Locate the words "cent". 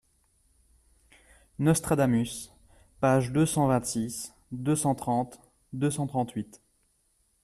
3.45-3.67, 4.75-4.95, 5.91-6.07